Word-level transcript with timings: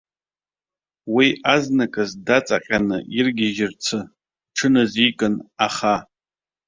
Уи 1.13 1.27
азныказ 1.53 2.11
даҵаҟьаны 2.25 2.97
иргьежьрацы 3.17 3.99
иҽыназикын, 4.47 5.35
аха. 5.65 5.95